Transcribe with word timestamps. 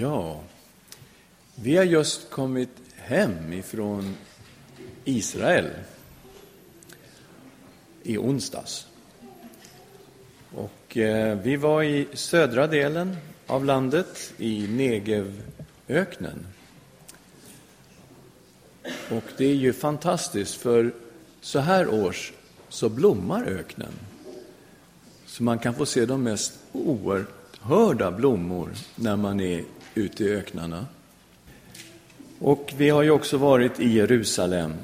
Ja, 0.00 0.40
vi 1.54 1.76
har 1.76 1.84
just 1.84 2.30
kommit 2.30 2.68
hem 2.96 3.52
ifrån 3.52 4.16
Israel 5.04 5.70
i 8.02 8.18
onsdags. 8.18 8.86
Och 10.54 10.96
eh, 10.96 11.38
vi 11.38 11.56
var 11.56 11.82
i 11.82 12.06
södra 12.12 12.66
delen 12.66 13.16
av 13.46 13.64
landet, 13.64 14.32
i 14.38 14.68
Negevöknen. 14.68 16.46
Och 19.10 19.24
det 19.36 19.46
är 19.46 19.54
ju 19.54 19.72
fantastiskt, 19.72 20.54
för 20.54 20.94
så 21.40 21.58
här 21.58 21.88
års 21.88 22.32
så 22.68 22.88
blommar 22.88 23.44
öknen. 23.44 23.92
Så 25.26 25.42
man 25.42 25.58
kan 25.58 25.74
få 25.74 25.86
se 25.86 26.06
de 26.06 26.22
mest 26.22 26.52
oerhörda 26.72 28.10
blommor 28.10 28.70
när 28.96 29.16
man 29.16 29.40
är 29.40 29.64
ute 29.96 30.24
i 30.24 30.30
öknarna. 30.30 30.86
Och 32.38 32.72
vi 32.76 32.88
har 32.88 33.02
ju 33.02 33.10
också 33.10 33.36
varit 33.36 33.80
i 33.80 33.88
Jerusalem. 33.88 34.74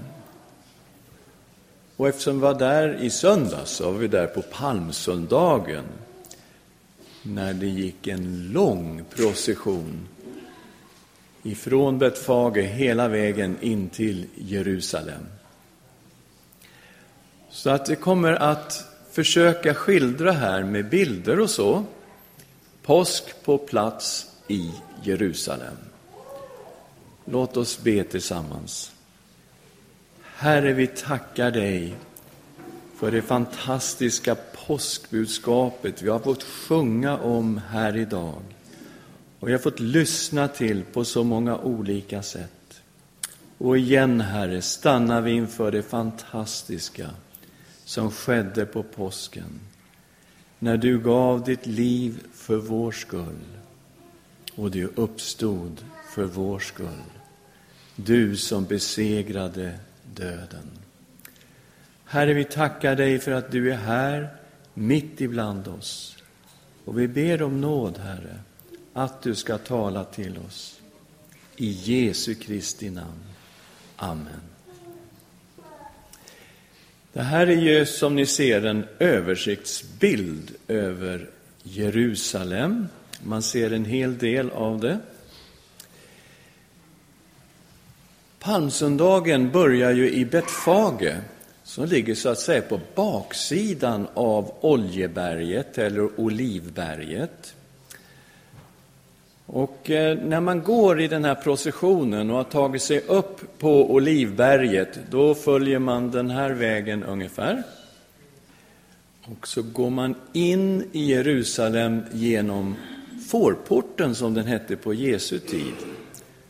Och 1.96 2.08
eftersom 2.08 2.34
vi 2.34 2.40
var 2.40 2.58
där 2.58 3.02
i 3.02 3.10
söndags 3.10 3.70
så 3.70 3.90
var 3.90 3.98
vi 3.98 4.08
där 4.08 4.26
på 4.26 4.42
palmsöndagen 4.42 5.84
när 7.22 7.52
det 7.54 7.66
gick 7.66 8.06
en 8.06 8.52
lång 8.52 9.04
procession 9.16 10.08
ifrån 11.42 11.98
Betfage 11.98 12.62
hela 12.62 13.08
vägen 13.08 13.56
in 13.60 13.88
till 13.88 14.26
Jerusalem. 14.34 15.26
Så 17.50 17.70
att 17.70 17.86
det 17.86 17.96
kommer 17.96 18.32
att 18.32 18.84
försöka 19.10 19.74
skildra 19.74 20.32
här 20.32 20.62
med 20.62 20.88
bilder 20.88 21.40
och 21.40 21.50
så, 21.50 21.84
påsk 22.82 23.44
på 23.44 23.58
plats 23.58 24.26
i 24.48 24.70
Jerusalem. 25.02 25.76
Låt 27.24 27.56
oss 27.56 27.82
be 27.82 28.04
tillsammans. 28.04 28.92
Herre, 30.22 30.72
vi 30.72 30.86
tackar 30.86 31.50
dig 31.50 31.94
för 32.96 33.10
det 33.10 33.22
fantastiska 33.22 34.36
påskbudskapet 34.66 36.02
vi 36.02 36.08
har 36.08 36.18
fått 36.18 36.42
sjunga 36.42 37.18
om 37.18 37.60
här 37.68 37.96
idag 37.96 38.42
och 39.40 39.48
vi 39.48 39.52
har 39.52 39.58
fått 39.58 39.80
lyssna 39.80 40.48
till 40.48 40.84
på 40.84 41.04
så 41.04 41.24
många 41.24 41.58
olika 41.58 42.22
sätt. 42.22 42.82
Och 43.58 43.78
igen, 43.78 44.20
Herre, 44.20 44.62
stannar 44.62 45.20
vi 45.20 45.30
inför 45.30 45.70
det 45.70 45.82
fantastiska 45.82 47.10
som 47.84 48.10
skedde 48.10 48.66
på 48.66 48.82
påsken 48.82 49.60
när 50.58 50.76
du 50.76 50.98
gav 50.98 51.44
ditt 51.44 51.66
liv 51.66 52.22
för 52.34 52.56
vår 52.56 52.92
skull 52.92 53.61
och 54.54 54.70
du 54.70 54.92
uppstod 54.94 55.84
för 56.14 56.24
vår 56.24 56.58
skull. 56.58 57.02
Du 57.96 58.36
som 58.36 58.64
besegrade 58.64 59.78
döden. 60.14 60.70
Herre, 62.04 62.34
vi 62.34 62.44
tackar 62.44 62.96
dig 62.96 63.18
för 63.18 63.32
att 63.32 63.52
du 63.52 63.72
är 63.72 63.76
här, 63.76 64.28
mitt 64.74 65.20
ibland 65.20 65.68
oss. 65.68 66.16
Och 66.84 66.98
vi 66.98 67.08
ber 67.08 67.42
om 67.42 67.60
nåd, 67.60 67.98
Herre, 67.98 68.38
att 68.92 69.22
du 69.22 69.34
ska 69.34 69.58
tala 69.58 70.04
till 70.04 70.38
oss. 70.38 70.80
I 71.56 71.70
Jesu 71.70 72.34
Kristi 72.34 72.90
namn. 72.90 73.22
Amen. 73.96 74.40
Det 77.12 77.22
här 77.22 77.46
är 77.46 77.60
ju 77.60 77.86
som 77.86 78.14
ni 78.14 78.26
ser 78.26 78.66
en 78.66 78.84
översiktsbild 78.98 80.50
över 80.68 81.30
Jerusalem. 81.62 82.88
Man 83.24 83.42
ser 83.42 83.72
en 83.72 83.84
hel 83.84 84.18
del 84.18 84.50
av 84.50 84.80
det. 84.80 84.98
Palmsöndagen 88.38 89.50
börjar 89.50 89.92
ju 89.92 90.10
i 90.10 90.24
Betfage, 90.24 91.16
som 91.64 91.84
ligger 91.84 92.14
så 92.14 92.28
att 92.28 92.38
säga 92.38 92.62
på 92.62 92.80
baksidan 92.94 94.08
av 94.14 94.52
Oljeberget 94.60 95.78
eller 95.78 96.20
Olivberget. 96.20 97.54
Och 99.46 99.90
eh, 99.90 100.18
när 100.18 100.40
man 100.40 100.62
går 100.62 101.00
i 101.00 101.08
den 101.08 101.24
här 101.24 101.34
processionen 101.34 102.30
och 102.30 102.36
har 102.36 102.44
tagit 102.44 102.82
sig 102.82 103.00
upp 103.00 103.58
på 103.58 103.92
Olivberget, 103.92 104.98
då 105.10 105.34
följer 105.34 105.78
man 105.78 106.10
den 106.10 106.30
här 106.30 106.50
vägen 106.50 107.04
ungefär. 107.04 107.62
Och 109.24 109.48
så 109.48 109.62
går 109.62 109.90
man 109.90 110.14
in 110.32 110.84
i 110.92 111.04
Jerusalem 111.04 112.02
genom 112.12 112.76
fårporten, 113.32 114.14
som 114.14 114.34
den 114.34 114.46
hette 114.46 114.76
på 114.76 114.94
Jesu 114.94 115.38
tid. 115.38 115.74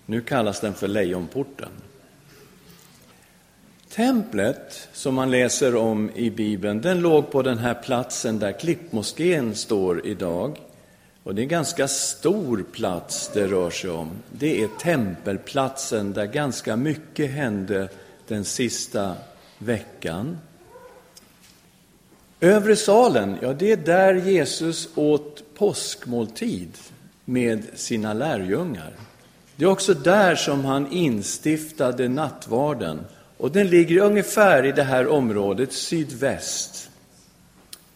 Nu 0.07 0.21
kallas 0.21 0.61
den 0.61 0.75
för 0.75 0.89
Lejonporten. 0.89 1.69
Templet, 3.95 4.89
som 4.93 5.15
man 5.15 5.31
läser 5.31 5.77
om 5.77 6.11
i 6.15 6.31
Bibeln, 6.31 6.81
den 6.81 7.01
låg 7.01 7.31
på 7.31 7.43
den 7.43 7.59
här 7.59 7.75
platsen 7.75 8.39
där 8.39 8.53
Klippmoskén 8.53 9.55
står 9.55 10.07
idag. 10.07 10.61
Och 11.23 11.35
det 11.35 11.41
är 11.41 11.43
en 11.43 11.49
ganska 11.49 11.89
stor 11.89 12.65
plats 12.73 13.31
det 13.35 13.47
rör 13.47 13.71
sig 13.71 13.91
om. 13.91 14.11
Det 14.31 14.63
är 14.63 14.69
tempelplatsen 14.69 16.13
där 16.13 16.27
ganska 16.27 16.77
mycket 16.77 17.31
hände 17.31 17.89
den 18.29 18.45
sista 18.45 19.15
veckan. 19.59 20.39
Övre 22.43 22.77
salen, 22.77 23.37
ja, 23.43 23.53
det 23.53 23.73
är 23.73 23.77
där 23.77 24.15
Jesus 24.15 24.89
åt 24.95 25.43
påskmåltid 25.55 26.79
med 27.25 27.63
sina 27.75 28.13
lärjungar. 28.13 28.93
Det 29.57 29.65
är 29.65 29.69
också 29.69 29.95
där 29.95 30.35
som 30.35 30.65
han 30.65 30.93
instiftade 30.93 32.09
nattvarden. 32.09 33.01
Och 33.37 33.51
den 33.51 33.67
ligger 33.67 33.99
ungefär 33.99 34.67
i 34.67 34.73
det 34.73 34.83
här 34.83 35.09
området 35.09 35.73
sydväst, 35.73 36.91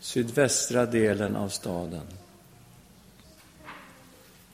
sydvästra 0.01 0.87
delen 0.87 1.37
av 1.37 1.49
staden. 1.49 2.07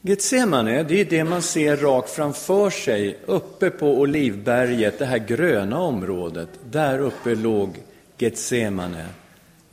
Getsemane, 0.00 0.82
det 0.82 1.00
är 1.00 1.04
det 1.04 1.24
man 1.24 1.42
ser 1.42 1.76
rakt 1.76 2.10
framför 2.10 2.70
sig, 2.70 3.18
uppe 3.26 3.70
på 3.70 4.00
Olivberget, 4.00 4.98
det 4.98 5.06
här 5.06 5.18
gröna 5.18 5.78
området. 5.78 6.48
Där 6.70 6.98
uppe 6.98 7.34
låg 7.34 7.78
Getsemane, 8.18 9.06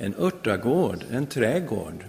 en 0.01 0.15
örtagård, 0.15 1.05
en 1.11 1.27
trädgård. 1.27 2.05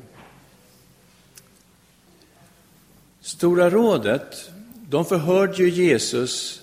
Stora 3.21 3.71
rådet, 3.71 4.51
de 4.89 5.05
förhörde 5.05 5.57
ju 5.57 5.71
Jesus 5.71 6.63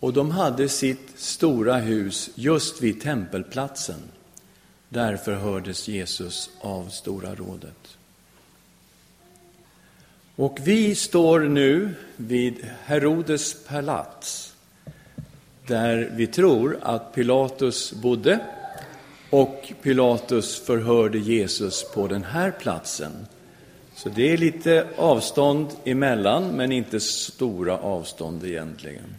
och 0.00 0.12
de 0.12 0.30
hade 0.30 0.68
sitt 0.68 1.10
stora 1.14 1.76
hus 1.76 2.30
just 2.34 2.82
vid 2.82 3.00
tempelplatsen. 3.00 4.02
Där 4.88 5.16
förhördes 5.16 5.88
Jesus 5.88 6.50
av 6.60 6.88
Stora 6.88 7.34
rådet. 7.34 7.96
Och 10.36 10.58
vi 10.62 10.94
står 10.94 11.40
nu 11.40 11.94
vid 12.16 12.68
Herodes 12.84 13.64
palats, 13.64 14.54
där 15.66 16.10
vi 16.12 16.26
tror 16.26 16.78
att 16.82 17.14
Pilatus 17.14 17.92
bodde 17.92 18.40
och 19.30 19.72
Pilatus 19.82 20.60
förhörde 20.60 21.18
Jesus 21.18 21.84
på 21.94 22.06
den 22.06 22.24
här 22.24 22.50
platsen. 22.50 23.12
Så 23.94 24.08
det 24.08 24.32
är 24.32 24.36
lite 24.36 24.86
avstånd 24.96 25.68
emellan, 25.84 26.48
men 26.48 26.72
inte 26.72 27.00
stora 27.00 27.78
avstånd 27.78 28.44
egentligen. 28.44 29.14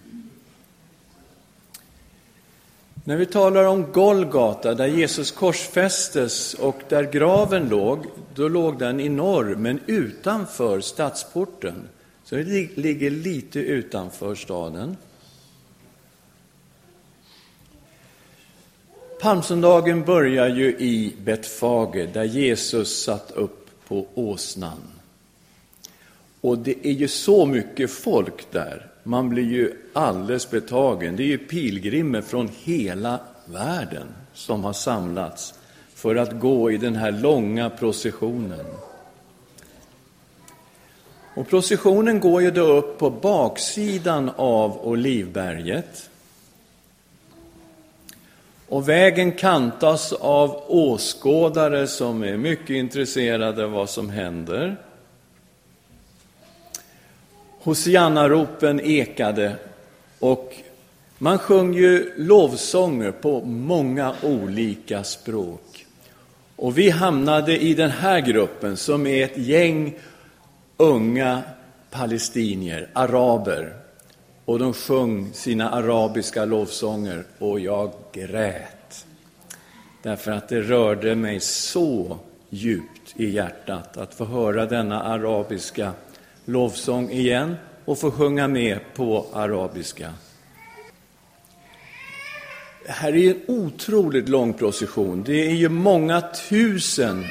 När 3.03 3.17
vi 3.17 3.25
talar 3.25 3.63
om 3.63 3.91
Golgata, 3.91 4.73
där 4.73 4.87
Jesus 4.87 5.31
korsfästes 5.31 6.53
och 6.53 6.81
där 6.89 7.03
graven 7.03 7.69
låg, 7.69 8.05
då 8.35 8.47
låg 8.47 8.79
den 8.79 8.99
i 8.99 9.09
norr, 9.09 9.55
men 9.55 9.79
utanför 9.85 10.81
stadsporten. 10.81 11.89
Så 12.23 12.35
det 12.35 12.77
ligger 12.77 13.09
lite 13.09 13.59
utanför 13.59 14.35
staden. 14.35 14.97
Palmsöndagen 19.19 20.03
börjar 20.05 20.47
ju 20.47 20.67
i 20.67 21.13
Betfage, 21.23 22.09
där 22.13 22.23
Jesus 22.23 23.03
satt 23.03 23.31
upp 23.31 23.69
på 23.87 24.07
åsnan. 24.13 24.81
Och 26.41 26.57
det 26.57 26.87
är 26.87 26.91
ju 26.91 27.07
så 27.07 27.45
mycket 27.45 27.91
folk 27.91 28.51
där. 28.51 28.87
Man 29.03 29.29
blir 29.29 29.43
ju 29.43 29.73
alldeles 29.93 30.49
betagen. 30.49 31.15
Det 31.15 31.23
är 31.23 31.27
ju 31.27 31.37
pilgrimer 31.37 32.21
från 32.21 32.49
hela 32.63 33.19
världen 33.45 34.07
som 34.33 34.63
har 34.63 34.73
samlats 34.73 35.53
för 35.93 36.15
att 36.15 36.39
gå 36.39 36.71
i 36.71 36.77
den 36.77 36.95
här 36.95 37.11
långa 37.11 37.69
processionen. 37.69 38.65
Och 41.35 41.49
processionen 41.49 42.19
går 42.19 42.41
ju 42.41 42.51
då 42.51 42.65
upp 42.65 42.97
på 42.97 43.09
baksidan 43.09 44.31
av 44.35 44.87
Olivberget. 44.87 46.09
Och 48.69 48.89
vägen 48.89 49.31
kantas 49.31 50.13
av 50.13 50.63
åskådare 50.67 51.87
som 51.87 52.23
är 52.23 52.37
mycket 52.37 52.69
intresserade 52.69 53.63
av 53.63 53.71
vad 53.71 53.89
som 53.89 54.09
händer. 54.09 54.77
Hosianna-ropen 57.61 58.79
ekade 58.79 59.55
och 60.19 60.53
man 61.17 61.37
sjöng 61.37 61.73
ju 61.73 62.13
lovsånger 62.17 63.11
på 63.11 63.41
många 63.41 64.15
olika 64.23 65.03
språk. 65.03 65.85
Och 66.55 66.77
vi 66.77 66.89
hamnade 66.89 67.57
i 67.57 67.73
den 67.73 67.91
här 67.91 68.19
gruppen 68.19 68.77
som 68.77 69.07
är 69.07 69.23
ett 69.23 69.37
gäng 69.37 69.95
unga 70.77 71.41
palestinier, 71.91 72.89
araber. 72.93 73.73
Och 74.47 74.59
de 74.59 74.73
sjöng 74.73 75.33
sina 75.33 75.69
arabiska 75.69 76.45
lovsånger 76.45 77.23
och 77.39 77.59
jag 77.59 77.91
grät. 78.11 79.05
Därför 80.03 80.31
att 80.31 80.49
det 80.49 80.61
rörde 80.61 81.15
mig 81.15 81.39
så 81.39 82.17
djupt 82.49 83.13
i 83.15 83.29
hjärtat 83.29 83.97
att 83.97 84.13
få 84.13 84.25
höra 84.25 84.65
denna 84.65 85.03
arabiska 85.03 85.91
lovsång 86.45 87.09
igen 87.09 87.55
och 87.85 87.99
få 87.99 88.11
sjunga 88.11 88.47
med 88.47 88.79
på 88.95 89.25
arabiska. 89.33 90.13
Det 92.85 92.91
här 92.91 93.15
är 93.15 93.29
en 93.29 93.41
otroligt 93.47 94.29
lång 94.29 94.53
procession. 94.53 95.23
Det 95.23 95.47
är 95.47 95.55
ju 95.55 95.69
många 95.69 96.21
tusen 96.49 97.23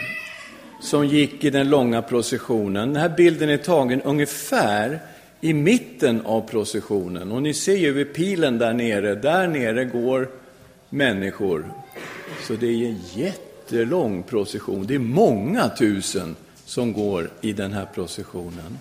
som 0.80 1.06
gick 1.06 1.44
i 1.44 1.50
den 1.50 1.70
långa 1.70 2.02
processionen. 2.02 2.92
Den 2.92 3.02
här 3.02 3.16
bilden 3.16 3.48
är 3.50 3.56
tagen 3.56 4.02
ungefär 4.02 5.00
i 5.40 5.54
mitten 5.54 6.20
av 6.26 6.40
processionen. 6.48 7.32
Och 7.32 7.42
ni 7.42 7.54
ser 7.54 7.76
ju 7.76 7.92
vid 7.92 8.14
pilen 8.14 8.58
där 8.58 8.72
nere, 8.72 9.14
där 9.14 9.48
nere 9.48 9.84
går 9.84 10.28
människor. 10.90 11.72
Så 12.42 12.52
det 12.52 12.66
är 12.66 12.88
en 12.88 13.00
jättelång 13.14 14.22
procession. 14.22 14.86
Det 14.86 14.94
är 14.94 14.98
många 14.98 15.68
tusen 15.68 16.36
som 16.64 16.92
går 16.92 17.30
i 17.40 17.52
den 17.52 17.72
här 17.72 17.86
processionen. 17.94 18.78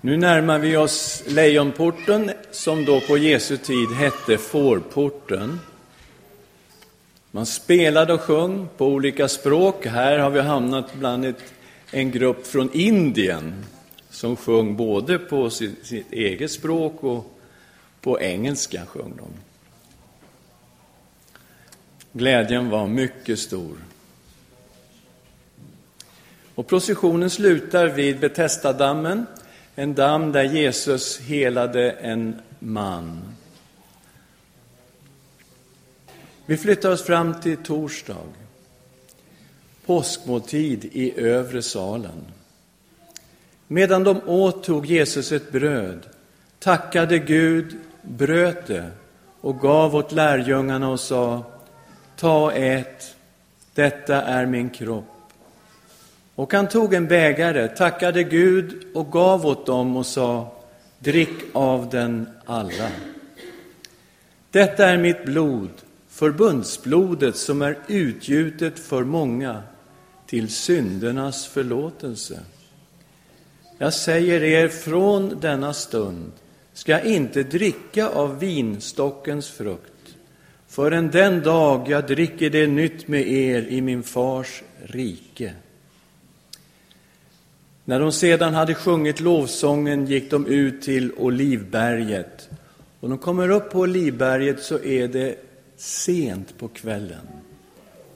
Nu 0.00 0.16
närmar 0.16 0.58
vi 0.58 0.76
oss 0.76 1.22
Lejonporten, 1.26 2.30
som 2.50 2.84
då 2.84 3.00
på 3.00 3.18
Jesu 3.18 3.56
tid 3.56 3.88
hette 3.88 4.38
Fårporten. 4.38 5.60
Man 7.30 7.46
spelade 7.46 8.12
och 8.12 8.20
sjöng 8.20 8.68
på 8.76 8.86
olika 8.86 9.28
språk. 9.28 9.86
Här 9.86 10.18
har 10.18 10.30
vi 10.30 10.40
hamnat 10.40 10.94
bland 10.94 11.24
ett, 11.24 11.54
en 11.90 12.10
grupp 12.10 12.46
från 12.46 12.70
Indien 12.72 13.64
som 14.12 14.36
sjöng 14.36 14.76
både 14.76 15.18
på 15.18 15.50
sitt, 15.50 15.86
sitt 15.86 16.12
eget 16.12 16.50
språk 16.50 17.04
och 17.04 17.38
på 18.00 18.20
engelska. 18.20 18.86
sjöng 18.86 19.16
de. 19.16 19.28
Glädjen 22.12 22.70
var 22.70 22.86
mycket 22.86 23.38
stor. 23.38 23.76
Och 26.54 26.66
processionen 26.66 27.30
slutar 27.30 27.86
vid 27.86 28.20
Betestadammen 28.20 29.26
en 29.74 29.94
damm 29.94 30.32
där 30.32 30.44
Jesus 30.44 31.20
helade 31.20 31.90
en 31.90 32.40
man. 32.58 33.34
Vi 36.46 36.56
flyttar 36.56 36.90
oss 36.90 37.02
fram 37.02 37.40
till 37.40 37.56
torsdag, 37.56 38.16
påskmåltid 39.86 40.84
i 40.84 41.20
övre 41.20 41.62
salen. 41.62 42.24
Medan 43.72 44.04
de 44.04 44.20
åt 44.26 44.64
tog 44.64 44.86
Jesus 44.86 45.32
ett 45.32 45.52
bröd, 45.52 46.06
tackade 46.58 47.18
Gud, 47.18 47.76
bröt 48.02 48.66
det 48.66 48.90
och 49.40 49.60
gav 49.60 49.96
åt 49.96 50.12
lärjungarna 50.12 50.88
och 50.88 51.00
sa, 51.00 51.44
ta 52.16 52.44
och 52.44 52.56
ät, 52.56 53.16
detta 53.74 54.22
är 54.22 54.46
min 54.46 54.70
kropp. 54.70 55.32
Och 56.34 56.54
han 56.54 56.68
tog 56.68 56.94
en 56.94 57.06
bägare, 57.06 57.68
tackade 57.68 58.22
Gud 58.22 58.86
och 58.94 59.12
gav 59.12 59.46
åt 59.46 59.66
dem 59.66 59.96
och 59.96 60.06
sa, 60.06 60.52
drick 60.98 61.42
av 61.52 61.88
den 61.90 62.28
alla. 62.44 62.88
Detta 64.50 64.88
är 64.88 64.98
mitt 64.98 65.24
blod, 65.24 65.70
förbundsblodet 66.08 67.36
som 67.36 67.62
är 67.62 67.78
utgjutet 67.86 68.78
för 68.78 69.04
många 69.04 69.62
till 70.26 70.48
syndernas 70.48 71.46
förlåtelse. 71.46 72.40
Jag 73.82 73.94
säger 73.94 74.42
er, 74.42 74.68
från 74.68 75.40
denna 75.40 75.72
stund 75.72 76.32
ska 76.72 76.92
jag 76.92 77.04
inte 77.04 77.42
dricka 77.42 78.08
av 78.08 78.38
vinstockens 78.38 79.48
frukt 79.48 80.16
förrän 80.68 81.10
den 81.10 81.42
dag 81.42 81.88
jag 81.88 82.06
dricker 82.06 82.50
det 82.50 82.66
nytt 82.66 83.08
med 83.08 83.28
er 83.28 83.62
i 83.62 83.80
min 83.80 84.02
fars 84.02 84.62
rike. 84.84 85.52
När 87.84 88.00
de 88.00 88.12
sedan 88.12 88.54
hade 88.54 88.74
sjungit 88.74 89.20
lovsången 89.20 90.06
gick 90.06 90.30
de 90.30 90.46
ut 90.46 90.82
till 90.82 91.12
Olivberget. 91.12 92.50
Och 93.00 93.08
de 93.08 93.18
kommer 93.18 93.48
upp 93.48 93.70
på 93.70 93.78
Olivberget 93.78 94.62
så 94.62 94.78
är 94.78 95.08
det 95.08 95.36
sent 95.76 96.58
på 96.58 96.68
kvällen 96.68 97.26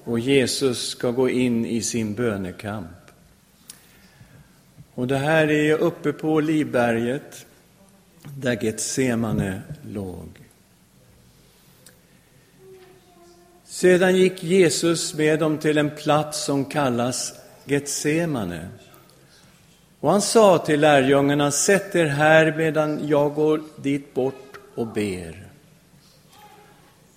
och 0.04 0.18
Jesus 0.18 0.88
ska 0.88 1.10
gå 1.10 1.28
in 1.28 1.66
i 1.66 1.82
sin 1.82 2.14
bönekamp. 2.14 3.05
Och 4.96 5.06
det 5.06 5.16
här 5.16 5.50
är 5.50 5.78
uppe 5.78 6.12
på 6.12 6.40
Livberget, 6.40 7.46
där 8.22 8.64
Getsemane 8.64 9.62
låg. 9.92 10.28
Sedan 13.64 14.16
gick 14.16 14.42
Jesus 14.42 15.14
med 15.14 15.38
dem 15.38 15.58
till 15.58 15.78
en 15.78 15.90
plats 15.90 16.44
som 16.44 16.64
kallas 16.64 17.34
Getsemane. 17.64 18.68
Och 20.00 20.10
han 20.10 20.22
sa 20.22 20.58
till 20.58 20.80
lärjungarna, 20.80 21.50
sätt 21.50 21.94
er 21.94 22.06
här 22.06 22.54
medan 22.56 23.08
jag 23.08 23.34
går 23.34 23.62
dit 23.76 24.14
bort 24.14 24.58
och 24.74 24.86
ber. 24.86 25.46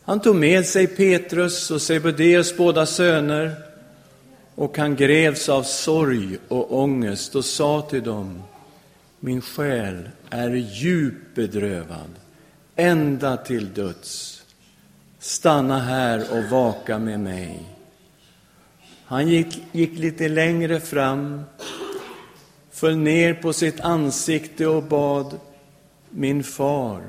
Han 0.04 0.20
tog 0.20 0.36
med 0.36 0.66
sig 0.66 0.88
Petrus 0.88 1.72
och 1.72 1.82
Sebedeus 1.82 2.58
båda 2.58 2.86
söner 2.86 3.69
och 4.60 4.78
han 4.78 4.96
grevs 4.96 5.50
av 5.50 5.64
sorg 5.64 6.38
och 6.48 6.80
ångest 6.80 7.36
och 7.36 7.46
sa 7.46 7.82
till 7.82 8.04
dem, 8.04 8.44
min 9.20 9.42
själ 9.42 10.10
är 10.30 10.50
djupt 10.50 11.36
bedrövad, 11.36 12.10
ända 12.76 13.38
till 13.38 13.74
döds. 13.74 14.44
Stanna 15.20 15.80
här 15.80 16.26
och 16.32 16.44
vaka 16.44 17.00
med 17.00 17.20
mig. 17.20 17.60
Han 19.06 19.28
gick, 19.28 19.64
gick 19.72 20.00
lite 20.00 20.28
längre 20.28 20.80
fram 20.80 21.42
föll 22.72 22.98
ner 22.98 23.34
på 23.34 23.54
sitt 23.54 23.80
ansikte 23.80 24.68
och 24.68 24.84
bad 24.84 25.40
min 26.10 26.44
far, 26.44 27.02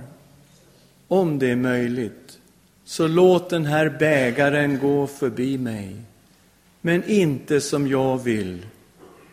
om 1.08 1.38
det 1.38 1.50
är 1.50 1.56
möjligt, 1.56 2.38
så 2.84 3.06
låt 3.08 3.50
den 3.50 3.66
här 3.66 3.96
bägaren 3.98 4.78
gå 4.78 5.06
förbi 5.06 5.58
mig, 5.58 5.96
men 6.80 7.04
inte 7.04 7.60
som 7.60 7.88
jag 7.88 8.18
vill, 8.18 8.66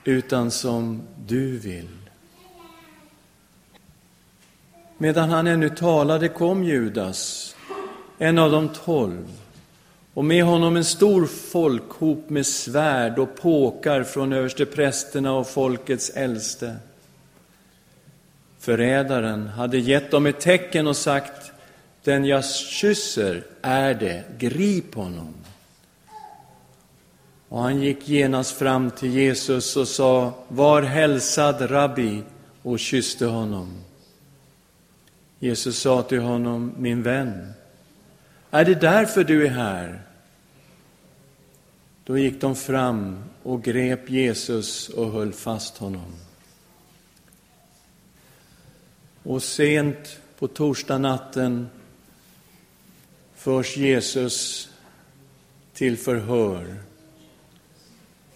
utan 0.04 0.52
som 0.52 1.02
du 1.28 1.58
vill. 1.58 1.88
Medan 4.98 5.30
han 5.30 5.48
ännu 5.48 5.70
talade 5.70 6.28
kom 6.28 6.64
Judas, 6.64 7.56
en 8.18 8.38
av 8.38 8.52
de 8.52 8.70
tolv, 8.70 9.28
och 10.14 10.26
med 10.26 10.44
honom 10.44 10.76
en 10.76 10.86
stor 10.86 11.26
folkhop 11.26 12.30
med 12.30 12.46
svärd 12.46 13.20
och 13.20 13.36
påkar 13.36 14.04
från 14.04 14.34
översteprästerna 14.34 15.34
och 15.34 15.48
folkets 15.48 16.10
äldste. 16.10 16.76
Förrädaren 18.60 19.48
hade 19.48 19.78
gett 19.78 20.12
dem 20.12 20.26
ett 20.26 20.40
tecken 20.40 20.88
och 20.88 20.98
sagt, 20.98 21.52
den 22.04 22.26
jag 22.26 22.46
kysser 22.46 23.44
är 23.62 23.94
det, 23.94 24.24
grip 24.38 24.96
honom. 24.96 25.34
Och 27.50 27.62
han 27.62 27.82
gick 27.82 28.08
genast 28.08 28.52
fram 28.52 28.92
till 28.92 29.14
Jesus 29.14 29.78
och 29.78 29.88
sa, 29.88 30.34
var 30.48 30.82
hälsad 30.82 31.72
rabbi, 31.72 32.24
och 32.62 32.80
kysste 32.80 33.26
honom. 33.26 33.74
Jesus 35.40 35.80
sa 35.80 36.04
till 36.04 36.22
honom, 36.22 36.74
min 36.78 37.04
vän, 37.04 37.54
är 38.52 38.66
det 38.66 38.76
därför 38.76 39.24
du 39.24 39.46
är 39.46 39.50
här? 39.50 40.02
Då 42.04 42.18
gick 42.18 42.42
de 42.42 42.56
fram 42.56 43.24
och 43.44 43.64
grep 43.64 44.10
Jesus 44.10 44.90
och 44.90 45.12
höll 45.12 45.34
fast 45.34 45.78
honom. 45.78 46.14
Och 49.24 49.44
sent 49.44 50.20
på 50.40 50.48
torsdagnatten 50.48 51.70
förs 53.36 53.78
Jesus 53.78 54.70
till 55.74 55.98
förhör. 55.98 56.87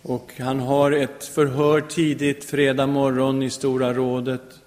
Och 0.02 0.34
han 0.40 0.60
har 0.60 0.92
ett 0.92 1.24
förhör 1.24 1.82
tidigt 1.82 2.46
fredag 2.46 2.88
morgon 2.88 3.44
i 3.44 3.50
Stora 3.50 3.94
rådet. 3.94 4.60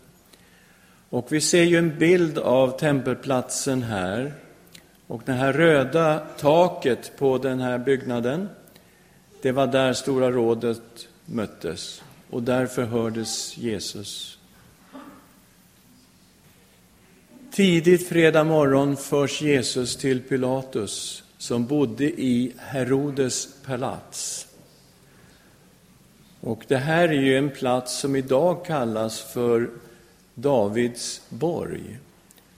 Och 1.08 1.26
vi 1.30 1.40
ser 1.40 1.62
ju 1.62 1.76
en 1.76 1.98
bild 1.98 2.38
av 2.38 2.78
tempelplatsen 2.78 3.82
här. 3.82 4.32
Och 5.06 5.22
det 5.24 5.32
här 5.32 5.52
röda 5.52 6.18
taket 6.38 7.12
på 7.18 7.38
den 7.38 7.60
här 7.60 7.78
byggnaden 7.78 8.48
det 9.44 9.52
var 9.52 9.66
där 9.66 9.92
Stora 9.92 10.30
rådet 10.30 11.08
möttes 11.24 12.02
och 12.30 12.42
där 12.42 12.66
förhördes 12.66 13.56
Jesus. 13.56 14.38
Tidigt 17.52 18.08
fredag 18.08 18.44
morgon 18.44 18.96
förs 18.96 19.42
Jesus 19.42 19.96
till 19.96 20.22
Pilatus 20.22 21.22
som 21.38 21.66
bodde 21.66 22.04
i 22.04 22.52
Herodes 22.58 23.48
palats. 23.66 24.46
Och 26.44 26.64
det 26.68 26.76
här 26.76 27.08
är 27.08 27.20
ju 27.22 27.38
en 27.38 27.50
plats 27.50 27.98
som 27.98 28.16
idag 28.16 28.64
kallas 28.64 29.20
för 29.20 29.70
Davids 30.34 31.22
borg. 31.28 31.98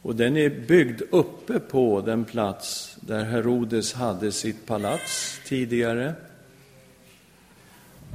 Och 0.03 0.17
den 0.17 0.37
är 0.37 0.51
byggd 0.51 1.03
uppe 1.11 1.59
på 1.59 2.01
den 2.01 2.25
plats 2.25 2.97
där 3.01 3.25
Herodes 3.25 3.93
hade 3.93 4.33
sitt 4.33 4.67
palats 4.67 5.41
tidigare. 5.47 6.15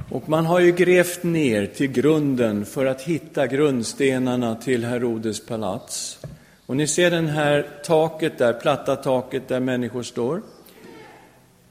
Och 0.08 0.28
man 0.28 0.46
har 0.46 0.60
ju 0.60 0.72
grävt 0.72 1.22
ner 1.22 1.66
till 1.66 1.92
grunden 1.92 2.64
för 2.64 2.86
att 2.86 3.02
hitta 3.02 3.46
grundstenarna 3.46 4.54
till 4.54 4.84
Herodes 4.84 5.46
palats. 5.46 6.18
Och 6.66 6.76
ni 6.76 6.86
ser 6.86 7.10
den 7.10 7.28
här 7.28 7.68
taket 7.84 8.38
där, 8.38 8.52
platta 8.52 8.96
taket 8.96 9.48
där 9.48 9.60
människor 9.60 10.02
står. 10.02 10.42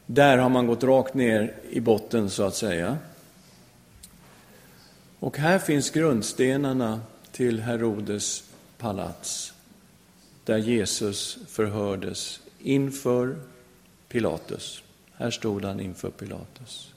Där 0.05 0.37
har 0.37 0.49
man 0.49 0.67
gått 0.67 0.83
rakt 0.83 1.13
ner 1.13 1.53
i 1.69 1.79
botten 1.79 2.29
så 2.29 2.43
att 2.43 2.55
säga. 2.55 2.97
Och 5.21 5.37
här 5.37 5.59
finns 5.59 5.89
grundstenarna 5.89 7.01
till 7.31 7.59
Herodes 7.59 8.43
palats, 8.77 9.53
där 10.43 10.57
Jesus 10.57 11.37
förhördes 11.47 12.39
inför 12.59 13.39
Pilatus. 14.07 14.83
Här 15.13 15.31
stod 15.31 15.65
han 15.65 15.79
inför 15.79 16.09
Pilatus. 16.09 16.93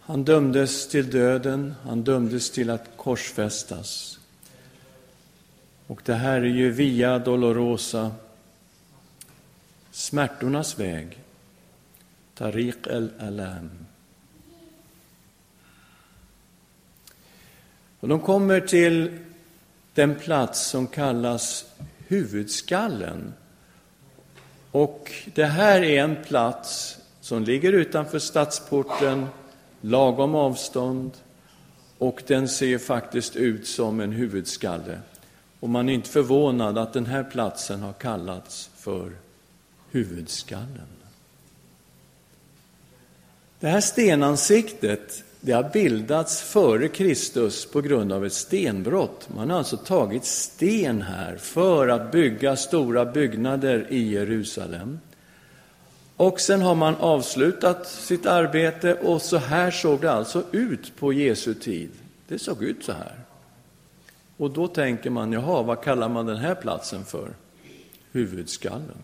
Han 0.00 0.24
dömdes 0.24 0.88
till 0.88 1.10
döden, 1.10 1.74
han 1.82 2.02
dömdes 2.02 2.50
till 2.50 2.70
att 2.70 2.88
korsfästas. 2.96 4.18
Och 5.86 6.02
det 6.04 6.14
här 6.14 6.40
är 6.40 6.44
ju 6.44 6.70
Via 6.70 7.18
Dolorosa, 7.18 8.12
smärtornas 9.90 10.78
väg, 10.78 11.18
Tariq 12.34 12.86
el-Alam. 12.86 13.70
Och 18.00 18.08
de 18.08 18.20
kommer 18.20 18.60
till 18.60 19.18
den 19.94 20.14
plats 20.14 20.66
som 20.66 20.86
kallas 20.86 21.64
huvudskallen. 21.98 23.32
Och 24.70 25.12
det 25.34 25.44
här 25.44 25.82
är 25.82 26.02
en 26.02 26.16
plats 26.24 26.98
som 27.20 27.44
ligger 27.44 27.72
utanför 27.72 28.18
stadsporten, 28.18 29.26
lagom 29.80 30.34
avstånd, 30.34 31.12
och 31.98 32.22
den 32.26 32.48
ser 32.48 32.78
faktiskt 32.78 33.36
ut 33.36 33.66
som 33.66 34.00
en 34.00 34.12
huvudskalle. 34.12 35.00
Och 35.60 35.68
man 35.68 35.88
är 35.88 35.92
inte 35.92 36.10
förvånad 36.10 36.78
att 36.78 36.92
den 36.92 37.06
här 37.06 37.24
platsen 37.24 37.82
har 37.82 37.92
kallats 37.92 38.70
för 38.76 39.12
huvudskallen. 39.90 40.88
Det 43.60 43.68
här 43.68 43.80
stenansiktet 43.80 45.24
det 45.40 45.52
har 45.52 45.70
bildats 45.72 46.42
före 46.42 46.88
Kristus 46.88 47.66
på 47.66 47.80
grund 47.80 48.12
av 48.12 48.26
ett 48.26 48.32
stenbrott. 48.32 49.28
Man 49.36 49.50
har 49.50 49.58
alltså 49.58 49.76
tagit 49.76 50.24
sten 50.24 51.02
här 51.02 51.36
för 51.36 51.88
att 51.88 52.12
bygga 52.12 52.56
stora 52.56 53.04
byggnader 53.04 53.86
i 53.90 54.12
Jerusalem. 54.12 55.00
Och 56.16 56.40
sen 56.40 56.62
har 56.62 56.74
man 56.74 56.94
avslutat 56.94 57.86
sitt 57.88 58.26
arbete 58.26 58.94
och 58.94 59.22
så 59.22 59.36
här 59.36 59.70
såg 59.70 60.00
det 60.00 60.12
alltså 60.12 60.42
ut 60.52 60.96
på 60.96 61.12
Jesu 61.12 61.54
tid. 61.54 61.90
Det 62.28 62.38
såg 62.38 62.62
ut 62.62 62.84
så 62.84 62.92
här. 62.92 63.14
Och 64.36 64.50
då 64.50 64.68
tänker 64.68 65.10
man, 65.10 65.32
jaha, 65.32 65.62
vad 65.62 65.82
kallar 65.82 66.08
man 66.08 66.26
den 66.26 66.36
här 66.36 66.54
platsen 66.54 67.04
för? 67.04 67.28
Huvudskallen. 68.12 68.98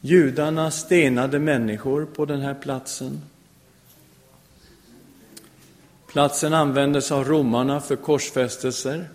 Judarna 0.00 0.70
stenade 0.70 1.38
människor 1.38 2.04
på 2.04 2.24
den 2.24 2.40
här 2.40 2.54
platsen. 2.54 3.20
Platsen 6.06 6.54
användes 6.54 7.12
av 7.12 7.24
romarna 7.24 7.80
för 7.80 7.96
korsfästelser. 7.96 9.08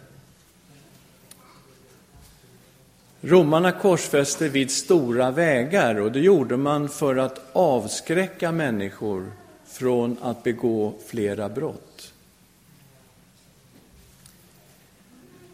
Romarna 3.22 3.72
korsfäste 3.72 4.50
vid 4.50 4.72
stora 4.72 5.32
vägar 5.32 5.96
och 5.96 6.12
det 6.12 6.20
gjorde 6.20 6.58
man 6.58 6.90
för 6.90 7.16
att 7.16 7.50
avskräcka 7.54 8.52
människor 8.52 9.32
från 9.66 10.18
att 10.22 10.44
begå 10.44 10.94
flera 11.08 11.50
brott. 11.50 11.95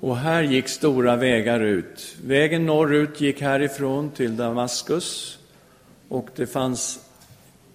Och 0.02 0.18
här 0.18 0.44
gick 0.44 0.68
stora 0.68 1.16
vägar 1.16 1.60
ut. 1.60 2.16
Vägen 2.24 2.66
norrut 2.66 3.22
gick 3.22 3.42
härifrån 3.42 4.12
till 4.12 4.38
Damaskus 4.38 5.40
och 6.08 6.30
det 6.36 6.48
fanns 6.48 7.00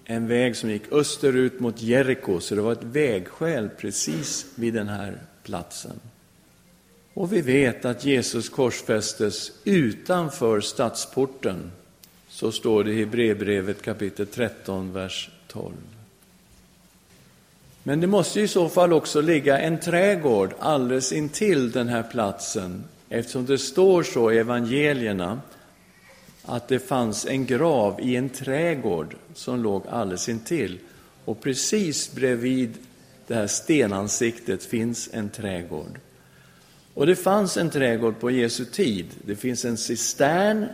en 0.05 0.29
väg 0.29 0.57
som 0.57 0.71
gick 0.71 0.93
österut 0.93 1.61
mot 1.61 1.83
Jeriko, 1.83 2.41
så 2.41 2.55
det 2.55 2.61
var 2.61 2.73
ett 2.73 2.83
vägskäl 2.83 3.69
precis 3.69 4.47
vid 4.55 4.75
den 4.75 4.89
här 4.89 5.19
platsen. 5.43 6.01
Och 7.15 7.33
vi 7.33 7.41
vet 7.41 7.85
att 7.85 8.05
Jesus 8.05 8.49
korsfästes 8.49 9.53
utanför 9.65 10.61
stadsporten. 10.61 11.73
Så 12.29 12.53
står 12.53 12.85
det 12.85 12.93
i 12.93 12.99
Hebreerbrevet 12.99 13.83
kapitel 13.83 14.27
13, 14.27 14.93
vers 14.93 15.31
12. 15.49 15.75
Men 17.87 18.01
det 18.01 18.07
måste 18.07 18.41
i 18.41 18.49
så 18.49 18.69
fall 18.69 18.93
också 18.93 19.21
ligga 19.21 19.59
en 19.59 19.81
trädgård 19.81 20.55
alldeles 20.59 21.13
intill 21.13 21.71
den 21.71 21.89
här 21.89 22.03
platsen, 22.03 22.85
eftersom 23.09 23.47
det 23.47 23.59
står 23.59 24.03
så 24.03 24.33
i 24.33 24.39
evangelierna 24.39 25.41
att 26.43 26.69
det 26.69 26.79
fanns 26.79 27.27
en 27.27 27.47
grav 27.47 28.01
i 28.01 28.17
en 28.17 28.29
trädgård 28.29 29.17
som 29.35 29.63
låg 29.63 29.83
alldeles 29.91 30.29
intill. 30.29 30.79
Och 31.25 31.41
precis 31.41 32.13
bredvid 32.15 32.75
det 33.27 33.35
här 33.35 33.47
stenansiktet 33.47 34.65
finns 34.65 35.09
en 35.13 35.29
trädgård. 35.29 36.01
Och 36.95 37.07
det 37.07 37.17
fanns 37.17 37.57
en 37.57 37.71
trädgård 37.71 38.21
på 38.21 38.31
Jesu 38.31 38.65
tid. 38.65 39.07
Det 39.25 39.37
finns 39.37 39.65
en 39.65 39.77
cistern 39.77 40.67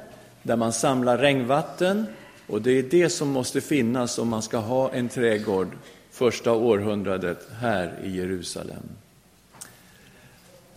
där 0.42 0.56
man 0.56 0.72
samlar 0.72 1.18
regnvatten 1.18 2.06
och 2.46 2.62
det 2.62 2.70
är 2.70 2.82
det 2.82 3.08
som 3.08 3.28
måste 3.28 3.60
finnas 3.60 4.18
om 4.18 4.28
man 4.28 4.42
ska 4.42 4.58
ha 4.58 4.92
en 4.92 5.08
trädgård 5.08 5.68
första 6.12 6.52
århundradet 6.52 7.48
här 7.60 7.98
i 8.04 8.16
Jerusalem. 8.16 8.82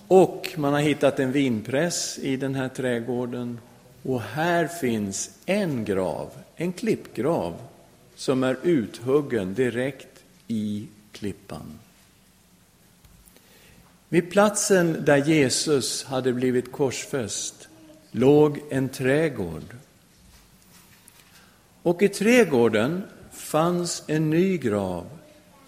Och 0.08 0.54
man 0.58 0.74
har 0.74 0.82
hittat 0.82 1.20
en 1.20 1.32
vinpress 1.32 2.20
i 2.20 2.38
den 2.38 2.56
här 2.56 2.70
trädgården 2.70 3.60
och 4.04 4.22
här 4.22 4.68
finns 4.68 5.30
en 5.46 5.86
grav, 5.86 6.30
en 6.56 6.74
klippgrav, 6.74 7.62
som 8.16 8.44
är 8.44 8.58
uthuggen 8.64 9.54
direkt 9.54 10.24
i 10.48 10.88
klippan. 11.12 11.80
Vid 14.10 14.32
platsen 14.32 15.06
där 15.06 15.18
Jesus 15.18 16.04
hade 16.04 16.34
blivit 16.34 16.72
korsfäst 16.72 17.68
låg 18.12 18.60
en 18.70 18.90
trädgård. 18.90 19.76
Och 21.82 22.02
i 22.02 22.10
trädgården 22.10 23.04
fanns 23.32 24.04
en 24.08 24.30
ny 24.30 24.58
grav 24.58 25.06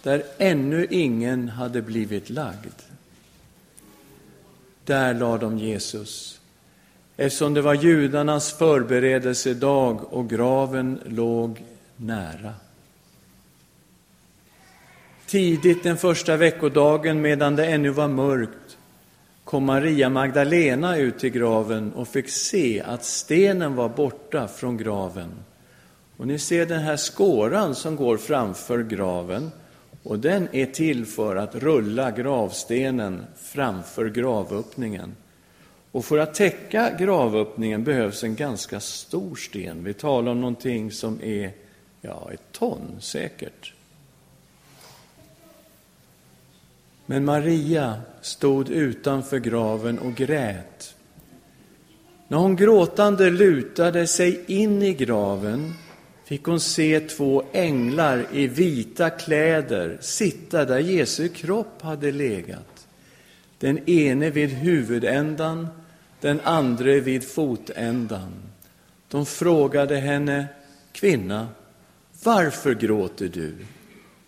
där 0.07 0.23
ännu 0.37 0.87
ingen 0.89 1.49
hade 1.49 1.81
blivit 1.81 2.29
lagd. 2.29 2.73
Där 4.85 5.13
lade 5.13 5.37
de 5.37 5.57
Jesus, 5.57 6.39
eftersom 7.17 7.53
det 7.53 7.61
var 7.61 7.73
judarnas 7.73 8.53
förberedelsedag 8.53 10.13
och 10.13 10.29
graven 10.29 10.99
låg 11.05 11.63
nära. 11.95 12.53
Tidigt 15.25 15.83
den 15.83 15.97
första 15.97 16.37
veckodagen, 16.37 17.21
medan 17.21 17.55
det 17.55 17.65
ännu 17.65 17.89
var 17.89 18.07
mörkt, 18.07 18.77
kom 19.43 19.65
Maria 19.65 20.09
Magdalena 20.09 20.97
ut 20.97 21.19
till 21.19 21.29
graven 21.29 21.93
och 21.93 22.07
fick 22.07 22.29
se 22.29 22.81
att 22.81 23.05
stenen 23.05 23.75
var 23.75 23.89
borta 23.89 24.47
från 24.47 24.77
graven. 24.77 25.29
Och 26.17 26.27
ni 26.27 26.39
ser 26.39 26.65
den 26.65 26.81
här 26.81 26.97
skåran 26.97 27.75
som 27.75 27.95
går 27.95 28.17
framför 28.17 28.83
graven. 28.83 29.51
Och 30.07 30.19
den 30.19 30.47
är 30.51 30.65
till 30.65 31.05
för 31.05 31.35
att 31.35 31.55
rulla 31.55 32.11
gravstenen 32.11 33.25
framför 33.37 34.09
gravöppningen. 34.09 35.15
Och 35.91 36.05
för 36.05 36.17
att 36.17 36.33
täcka 36.33 36.95
gravöppningen 36.99 37.83
behövs 37.83 38.23
en 38.23 38.35
ganska 38.35 38.79
stor 38.79 39.35
sten. 39.35 39.83
Vi 39.83 39.93
talar 39.93 40.31
om 40.31 40.41
någonting 40.41 40.91
som 40.91 41.19
är 41.23 41.51
ja, 42.01 42.29
ett 42.33 42.51
ton 42.51 42.81
säkert. 42.99 43.73
Men 47.05 47.25
Maria 47.25 48.01
stod 48.21 48.69
utanför 48.69 49.39
graven 49.39 49.99
och 49.99 50.15
grät. 50.15 50.95
När 52.27 52.37
hon 52.37 52.55
gråtande 52.55 53.29
lutade 53.29 54.07
sig 54.07 54.43
in 54.47 54.81
i 54.81 54.93
graven 54.93 55.73
fick 56.27 56.43
hon 56.43 56.59
se 56.59 56.99
två 56.99 57.43
änglar 57.53 58.25
i 58.31 58.47
vita 58.47 59.09
kläder 59.09 59.97
sitta 60.01 60.65
där 60.65 60.79
Jesu 60.79 61.29
kropp 61.29 61.81
hade 61.81 62.11
legat. 62.11 62.87
Den 63.57 63.89
ene 63.89 64.29
vid 64.29 64.49
huvudändan, 64.49 65.67
den 66.21 66.39
andre 66.43 66.99
vid 66.99 67.27
fotändan. 67.27 68.33
De 69.07 69.25
frågade 69.25 69.97
henne, 69.97 70.47
kvinna, 70.91 71.47
varför 72.23 72.73
gråter 72.73 73.27
du? 73.27 73.55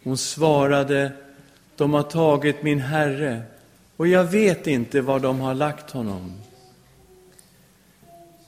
Hon 0.04 0.18
svarade, 0.18 1.12
de 1.76 1.94
har 1.94 2.04
tagit 2.04 2.64
min 2.64 2.80
herre 2.80 3.42
och 3.98 4.08
jag 4.08 4.24
vet 4.24 4.68
inte 4.68 5.02
var 5.02 5.20
de 5.20 5.40
har 5.40 5.54
lagt 5.54 5.92
honom. 5.92 6.34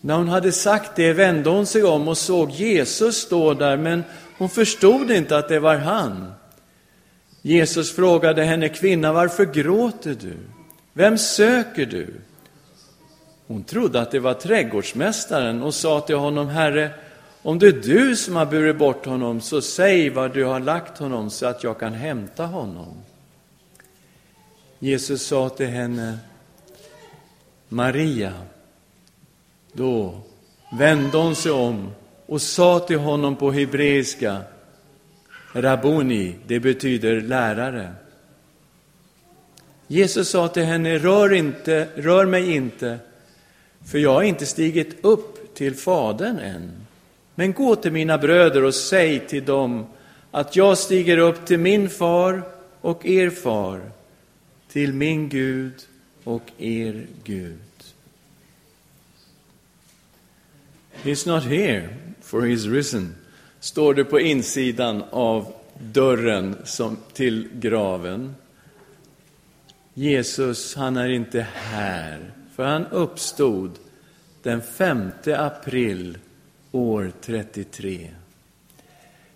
När 0.02 0.16
hon 0.16 0.28
hade 0.28 0.52
sagt 0.52 0.96
det 0.96 1.14
vände 1.14 1.50
hon 1.50 1.66
sig 1.66 1.84
om 1.84 2.08
och 2.08 2.18
såg 2.18 2.52
Jesus 2.52 3.16
stå 3.16 3.54
där, 3.54 3.78
men 3.78 4.04
hon 4.38 4.50
förstod 4.50 5.12
inte 5.12 5.38
att 5.38 5.50
det 5.50 5.60
var 5.60 5.76
han. 5.76 6.34
Jesus 7.42 7.96
frågade 7.96 8.44
henne, 8.44 8.70
kvinna, 8.70 9.14
varför 9.14 9.46
gråter 9.46 10.16
du? 10.22 10.38
Vem 10.94 11.18
söker 11.18 11.86
du? 11.86 12.14
Hon 13.48 13.64
trodde 13.64 14.02
att 14.02 14.12
det 14.12 14.20
var 14.20 14.34
trädgårdsmästaren 14.34 15.64
och 15.64 15.74
sa 15.74 16.02
till 16.02 16.16
honom, 16.16 16.48
Herre, 16.48 16.90
om 17.42 17.60
det 17.60 17.68
är 17.68 17.72
du 17.72 18.16
som 18.16 18.36
har 18.36 18.46
burit 18.46 18.78
bort 18.78 19.06
honom, 19.06 19.42
så 19.42 19.62
säg 19.62 20.10
var 20.10 20.30
du 20.30 20.44
har 20.44 20.60
lagt 20.60 20.98
honom 20.98 21.30
så 21.30 21.46
att 21.46 21.64
jag 21.64 21.80
kan 21.80 21.94
hämta 21.94 22.46
honom. 22.46 22.94
Jesus 24.80 25.28
sa 25.28 25.50
till 25.50 25.68
henne, 25.68 26.18
Maria. 27.70 28.34
Då 29.74 30.22
vände 30.80 31.18
hon 31.18 31.36
sig 31.36 31.52
om 31.52 31.92
och 32.26 32.42
sa 32.42 32.80
till 32.80 33.00
honom 33.00 33.36
på 33.36 33.52
hebreiska, 33.52 34.42
Rabuni, 35.54 36.36
det 36.48 36.60
betyder 36.60 37.22
lärare. 37.22 37.94
Jesus 39.88 40.30
sa 40.30 40.48
till 40.48 40.64
henne, 40.64 40.98
rör, 40.98 41.34
inte, 41.34 41.88
rör 41.96 42.26
mig 42.26 42.56
inte, 42.56 43.00
för 43.92 43.98
jag 43.98 44.14
har 44.14 44.24
inte 44.24 44.46
stigit 44.46 45.06
upp 45.06 45.56
till 45.56 45.76
Fadern 45.76 46.40
än. 46.40 46.72
Men 47.36 47.54
gå 47.54 47.76
till 47.76 47.92
mina 47.92 48.18
bröder 48.18 48.64
och 48.64 48.76
säg 48.76 49.28
till 49.28 49.46
dem 49.46 49.86
att 50.32 50.56
jag 50.56 50.78
stiger 50.78 51.18
upp 51.18 51.46
till 51.46 51.60
min 51.60 51.90
far 51.90 52.44
och 52.82 53.06
er 53.06 53.30
far, 53.30 53.82
till 54.72 54.94
min 54.94 55.30
Gud 55.30 55.74
och 56.24 56.52
er 56.58 57.06
Gud. 57.24 57.71
He's 60.94 61.28
not 61.28 61.44
here, 61.44 61.90
for 62.22 62.42
he's 62.42 62.72
risen, 62.72 63.16
står 63.60 63.94
det 63.94 64.04
på 64.04 64.20
insidan 64.20 65.04
av 65.10 65.54
dörren 65.80 66.56
som, 66.64 66.98
till 67.14 67.50
graven. 67.54 68.36
Jesus, 69.94 70.76
han 70.76 70.98
är 70.98 71.10
inte 71.10 71.48
här, 71.54 72.32
för 72.56 72.64
han 72.66 72.86
uppstod 72.86 73.72
den 74.44 74.62
5 74.62 75.12
april 75.26 76.18
år 76.72 77.12
33. 77.22 78.10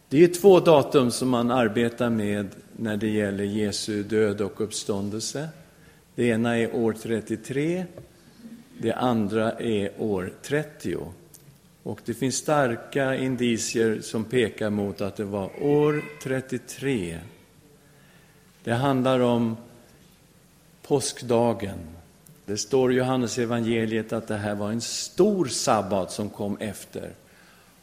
Det 0.10 0.24
är 0.24 0.28
två 0.28 0.60
datum 0.60 1.12
som 1.12 1.30
man 1.30 1.52
arbetar 1.52 2.10
med 2.10 2.48
när 2.78 2.98
det 2.98 3.10
gäller 3.10 3.44
Jesu 3.44 4.04
död 4.04 4.42
och 4.42 4.62
uppståndelse. 4.62 5.50
Det 6.16 6.24
ena 6.26 6.58
är 6.58 6.76
år 6.76 6.96
33, 7.02 7.86
det 8.78 8.94
andra 8.94 9.52
är 9.52 9.92
år 9.98 10.34
30. 10.42 10.98
Och 11.86 12.00
det 12.06 12.13
finns 12.13 12.36
starka 12.36 13.15
indicier 13.15 14.01
som 14.01 14.24
pekar 14.24 14.70
mot 14.70 15.01
att 15.01 15.15
det 15.15 15.24
var 15.24 15.63
år 15.63 16.04
33. 16.24 17.20
Det 18.63 18.74
handlar 18.74 19.20
om 19.20 19.58
påskdagen. 20.82 21.77
Det 22.45 22.58
står 22.58 22.93
i 22.93 22.95
Johannes 22.95 23.38
evangeliet 23.38 24.13
att 24.13 24.28
det 24.28 24.38
här 24.38 24.56
var 24.56 24.71
en 24.71 24.82
stor 24.82 25.45
sabbat 25.45 26.12
som 26.12 26.30
kom 26.30 26.58
efter. 26.58 27.10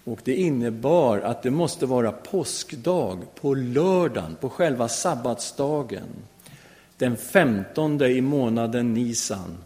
Och 0.05 0.21
det 0.25 0.35
innebar 0.35 1.19
att 1.19 1.43
det 1.43 1.51
måste 1.51 1.87
vara 1.87 2.13
påskdag 2.13 3.19
på 3.41 3.55
lördagen, 3.55 4.37
på 4.41 4.49
själva 4.49 4.89
sabbatsdagen. 4.89 6.09
Den 6.97 7.17
femtonde 7.17 8.09
i 8.09 8.21
månaden 8.21 8.95
Nisan. 8.95 9.57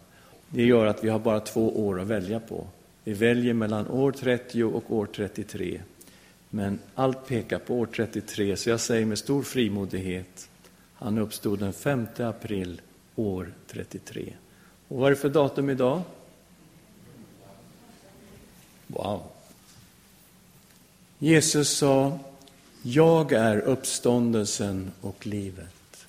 Det 0.48 0.62
gör 0.62 0.86
att 0.86 1.04
vi 1.04 1.08
har 1.08 1.18
bara 1.18 1.40
två 1.40 1.86
år 1.86 2.00
att 2.00 2.06
välja 2.06 2.40
på. 2.40 2.66
Vi 3.06 3.12
väljer 3.12 3.54
mellan 3.54 3.88
år 3.88 4.12
30 4.12 4.64
och 4.64 4.92
år 4.92 5.06
33. 5.06 5.80
Men 6.50 6.78
allt 6.94 7.26
pekar 7.26 7.58
på 7.58 7.74
år 7.74 7.86
33, 7.86 8.56
så 8.56 8.70
jag 8.70 8.80
säger 8.80 9.06
med 9.06 9.18
stor 9.18 9.42
frimodighet, 9.42 10.48
han 10.94 11.18
uppstod 11.18 11.58
den 11.58 11.72
5 11.72 12.06
april 12.18 12.80
år 13.16 13.52
33. 13.66 14.32
Och 14.88 14.98
vad 14.98 15.06
är 15.06 15.10
det 15.10 15.20
för 15.20 15.28
datum 15.28 15.70
idag? 15.70 16.02
Wow! 18.86 19.22
Jesus 21.18 21.70
sa, 21.70 22.18
jag 22.82 23.32
är 23.32 23.58
uppståndelsen 23.58 24.92
och 25.00 25.26
livet. 25.26 26.06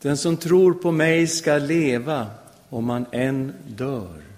Den 0.00 0.16
som 0.16 0.36
tror 0.36 0.74
på 0.74 0.92
mig 0.92 1.26
ska 1.26 1.58
leva 1.58 2.26
om 2.68 2.88
han 2.88 3.06
än 3.12 3.52
dör. 3.66 4.35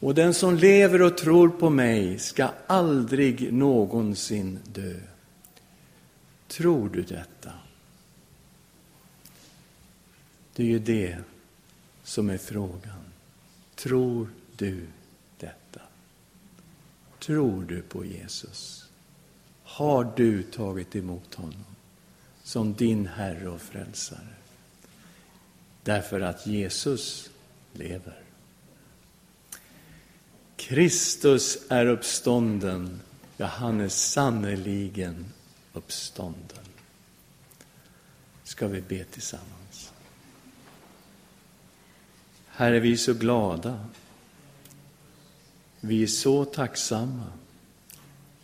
Och 0.00 0.14
den 0.14 0.34
som 0.34 0.56
lever 0.56 1.02
och 1.02 1.18
tror 1.18 1.48
på 1.48 1.70
mig 1.70 2.18
ska 2.18 2.50
aldrig 2.66 3.52
någonsin 3.52 4.58
dö. 4.72 5.00
Tror 6.48 6.88
du 6.88 7.02
detta? 7.02 7.52
Det 10.54 10.62
är 10.62 10.66
ju 10.66 10.78
det 10.78 11.18
som 12.02 12.30
är 12.30 12.38
frågan. 12.38 13.04
Tror 13.74 14.30
du 14.56 14.86
detta? 15.38 15.80
Tror 17.18 17.62
du 17.62 17.82
på 17.82 18.04
Jesus? 18.04 18.88
Har 19.62 20.12
du 20.16 20.42
tagit 20.42 20.96
emot 20.96 21.34
honom 21.34 21.64
som 22.42 22.74
din 22.74 23.06
Herre 23.06 23.48
och 23.48 23.60
Frälsare? 23.60 24.28
Därför 25.82 26.20
att 26.20 26.46
Jesus 26.46 27.30
lever. 27.72 28.29
Kristus 30.70 31.58
är 31.68 31.86
uppstånden, 31.86 33.00
ja, 33.36 33.46
han 33.46 33.80
är 33.80 33.88
sannerligen 33.88 35.24
uppstånden. 35.72 36.64
Ska 38.44 38.68
vi 38.68 38.80
be 38.80 39.04
tillsammans? 39.04 39.92
Herre, 42.46 42.80
vi 42.80 42.92
är 42.92 42.96
så 42.96 43.14
glada. 43.14 43.86
Vi 45.80 46.02
är 46.02 46.06
så 46.06 46.44
tacksamma 46.44 47.26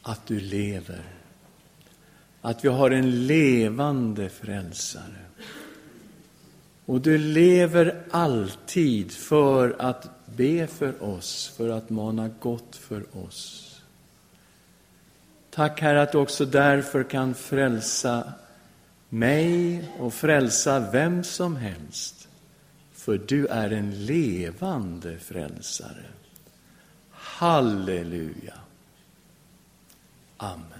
att 0.03 0.27
du 0.27 0.41
lever. 0.41 1.05
Att 2.41 2.65
vi 2.65 2.69
har 2.69 2.91
en 2.91 3.27
levande 3.27 4.29
frälsare. 4.29 5.27
Och 6.87 7.01
du 7.01 7.19
lever 7.19 8.05
alltid 8.11 9.13
för 9.13 9.77
att 9.79 10.16
be 10.37 10.67
för 10.67 11.03
oss, 11.03 11.49
för 11.57 11.69
att 11.69 11.91
mana 11.91 12.31
gott 12.41 12.77
för 12.77 13.17
oss. 13.27 13.63
Tack 15.51 15.81
Herre 15.81 16.03
att 16.03 16.13
du 16.13 16.19
också 16.19 16.45
därför 16.45 17.05
kan 17.05 17.35
frälsa 17.35 18.33
mig 19.09 19.85
och 19.99 20.15
frälsa 20.15 20.91
vem 20.91 21.25
som 21.25 21.57
helst. 21.57 22.29
För 22.93 23.19
du 23.19 23.47
är 23.47 23.71
en 23.71 24.07
levande 24.07 25.19
frälsare. 25.19 26.05
Halleluja. 27.11 28.55
Amen. 30.37 30.76